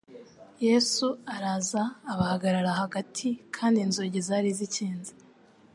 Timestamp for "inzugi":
3.85-4.17